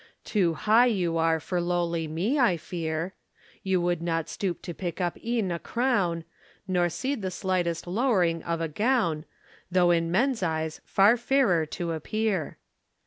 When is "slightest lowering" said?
7.29-8.41